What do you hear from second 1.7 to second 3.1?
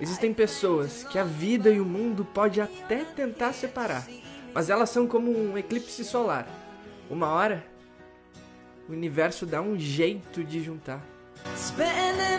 o mundo pode até